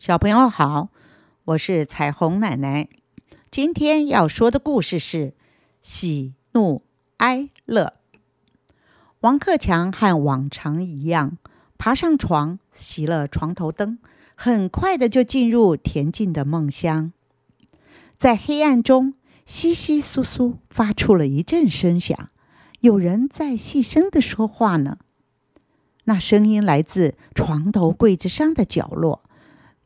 [0.00, 0.88] 小朋友好，
[1.44, 2.88] 我是彩虹奶奶。
[3.50, 5.34] 今天要说的故事是
[5.82, 6.80] 喜怒
[7.18, 7.92] 哀乐。
[9.20, 11.36] 王克强和往常一样，
[11.76, 13.98] 爬上床，熄了床头灯，
[14.34, 17.12] 很快的就进入恬静的梦乡。
[18.16, 19.12] 在黑暗中，
[19.46, 22.30] 窸窸窣窣发出了一阵声响，
[22.80, 24.96] 有人在细声的说话呢。
[26.04, 29.22] 那声音来自床头柜子上的角落。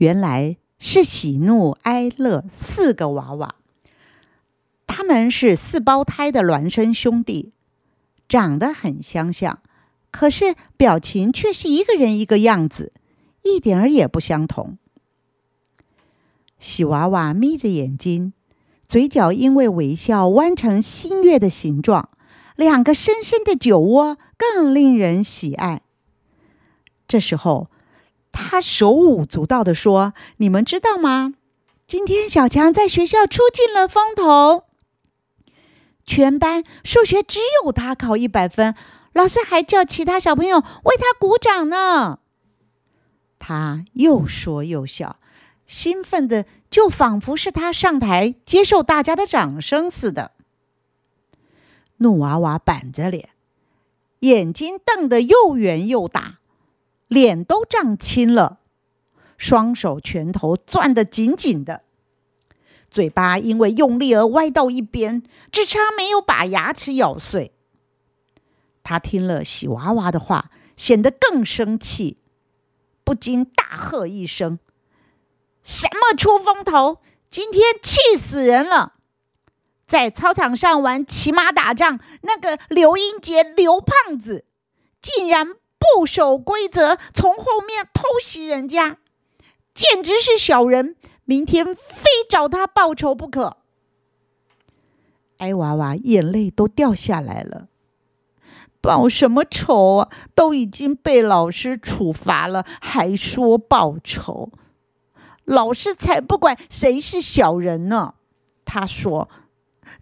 [0.00, 3.54] 原来是喜怒哀乐四个娃娃，
[4.86, 7.52] 他们是四胞胎的孪生兄弟，
[8.26, 9.58] 长得很相像，
[10.10, 12.94] 可是表情却是一个人一个样子，
[13.42, 14.78] 一点儿也不相同。
[16.58, 18.32] 喜娃娃眯着眼睛，
[18.88, 22.08] 嘴角因为微笑弯成新月的形状，
[22.56, 25.82] 两个深深的酒窝更令人喜爱。
[27.06, 27.68] 这时候。
[28.32, 31.34] 他手舞足蹈地说：“你们知道吗？
[31.86, 34.64] 今天小强在学校出尽了风头，
[36.04, 38.74] 全班数学只有他考一百分，
[39.12, 42.20] 老师还叫其他小朋友为他鼓掌呢。”
[43.38, 45.16] 他又说又笑，
[45.66, 50.32] 兴奋的就仿佛是他上台接受大家的掌声似的。
[51.96, 53.30] 怒娃娃板着脸，
[54.20, 56.39] 眼睛瞪得又圆又大。
[57.10, 58.60] 脸都涨青了，
[59.36, 61.82] 双手拳头攥得紧紧的，
[62.88, 67.52] 嘴巴因为用力而歪到一边，只差没有把牙齿咬碎。
[68.84, 72.18] 他听了喜娃娃的话，显得更生气，
[73.02, 74.60] 不禁大喝一声
[75.64, 76.98] ：“什么出风头！
[77.28, 78.94] 今天气死人了！
[79.88, 84.44] 在操场上玩骑马打仗，那个刘英杰刘胖子
[85.02, 85.48] 竟然……”
[85.80, 88.98] 不守规则，从后面偷袭人家，
[89.74, 90.94] 简直是小人！
[91.24, 93.56] 明天非找他报仇不可。
[95.38, 97.68] 哀娃娃眼泪都掉下来了，
[98.82, 100.10] 报什么仇啊？
[100.34, 104.52] 都已经被老师处罚了，还说报仇？
[105.44, 108.14] 老师才不管谁是小人呢！
[108.64, 109.30] 他说，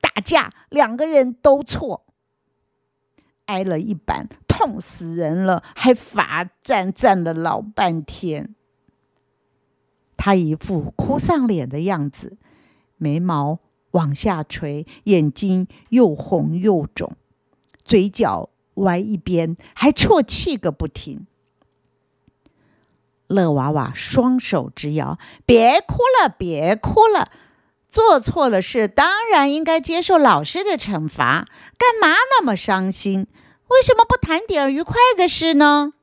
[0.00, 2.06] 打架两个人都错，
[3.46, 4.28] 挨了一板。
[4.56, 8.54] 痛死人了，还罚站站了老半天。
[10.16, 12.36] 他一副哭丧脸的样子，
[12.96, 13.58] 眉毛
[13.90, 17.16] 往下垂，眼睛又红又肿，
[17.84, 21.26] 嘴角歪一边，还啜泣个不停。
[23.26, 27.32] 乐娃娃双手直摇：“别哭了，别哭了！
[27.88, 33.26] 做错了事，当然应该接受老师的惩罚，干嘛那么伤心？”
[33.68, 35.94] 为什么不谈点愉快的事呢？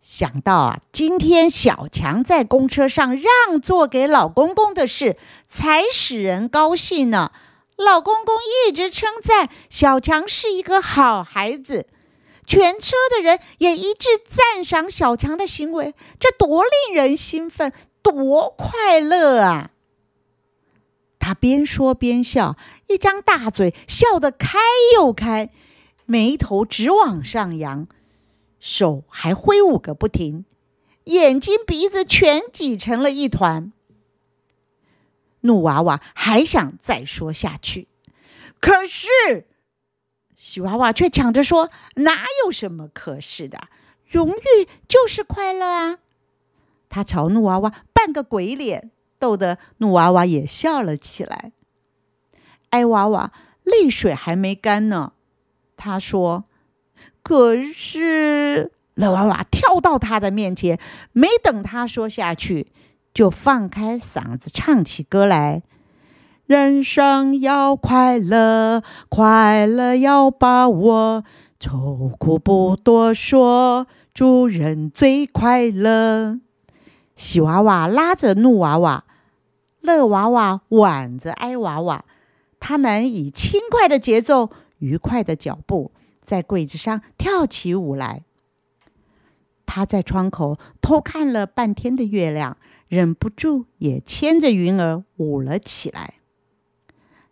[0.00, 5.16] 想到啊，今天小强在公车上让座给老公公的事，
[5.48, 7.32] 才使人高兴呢。
[7.76, 8.36] 老公公
[8.68, 11.86] 一直称赞小强是一个好孩子，
[12.46, 17.72] 全车的人也一致赞赏小强的行为，这多令人兴奋，
[18.02, 19.70] 多快乐啊！
[21.18, 22.56] 他边说边笑，
[22.86, 24.58] 一张大嘴笑得开
[24.94, 25.50] 又开。
[26.06, 27.86] 眉头直往上扬，
[28.58, 30.44] 手还挥舞个不停，
[31.04, 33.72] 眼睛鼻子全挤成了一团。
[35.40, 37.88] 怒娃娃还想再说下去，
[38.60, 39.46] 可是
[40.36, 43.68] 喜娃娃却抢着说：“哪有什么可是的？
[44.06, 45.98] 荣誉就是快乐啊！”
[46.88, 51.52] 他朝怒娃娃扮个鬼脸，逗得怒娃娃也笑了起来。
[52.70, 55.12] 哀娃娃泪水还没干呢。
[55.76, 56.44] 他说
[57.22, 60.78] ：“可是，乐娃娃跳到他的面前，
[61.12, 62.72] 没等他说下去，
[63.12, 65.62] 就放开嗓子唱起歌来：
[66.46, 71.24] 人生要快乐，快乐要把握，
[71.60, 76.40] 愁苦不多说，主人最快乐。”
[77.16, 79.04] 喜娃娃拉着怒娃娃，
[79.80, 82.04] 乐娃娃挽着哀娃娃，
[82.60, 84.50] 他们以轻快的节奏。
[84.78, 85.92] 愉快的脚步
[86.24, 88.24] 在柜子上跳起舞来。
[89.64, 92.56] 趴在窗口偷看了半天的月亮，
[92.88, 96.14] 忍不住也牵着云儿舞了起来。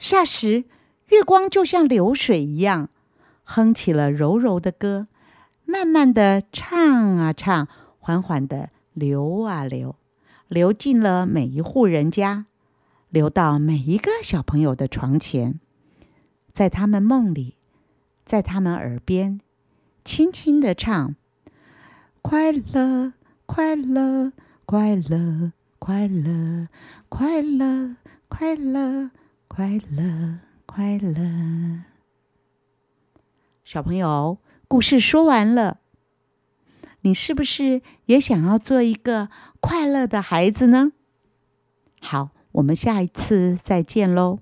[0.00, 0.64] 霎时，
[1.08, 2.90] 月光就像流水一样，
[3.44, 5.06] 哼起了柔柔的歌，
[5.64, 7.68] 慢慢的唱啊唱，
[7.98, 9.94] 缓缓的流啊流，
[10.48, 12.46] 流进了每一户人家，
[13.08, 15.60] 流到每一个小朋友的床前。
[16.54, 17.56] 在他们梦里，
[18.24, 19.40] 在他们耳边，
[20.04, 21.16] 轻轻的唱
[22.22, 23.12] ：“快乐，
[23.44, 24.32] 快乐，
[24.64, 26.68] 快乐，快乐，
[27.08, 27.96] 快乐，
[28.28, 29.10] 快乐，
[29.48, 31.82] 快乐，快乐。
[33.64, 35.80] 小朋友，故事说完了，
[37.00, 39.28] 你是不是也想要做一个
[39.58, 40.92] 快乐的孩子呢？
[42.00, 44.38] 好，我们下一次再见喽。